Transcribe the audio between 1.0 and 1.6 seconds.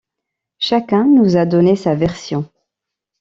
nous a